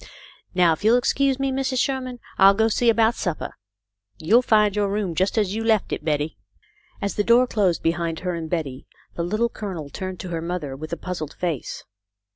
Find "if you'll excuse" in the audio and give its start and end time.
0.73-1.37